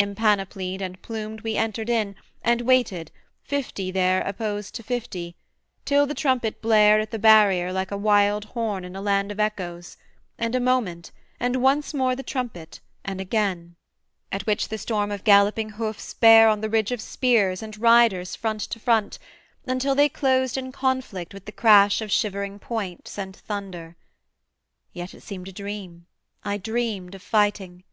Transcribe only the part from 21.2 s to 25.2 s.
with the crash of shivering points, And thunder. Yet